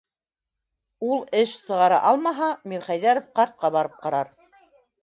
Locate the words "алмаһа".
2.13-2.51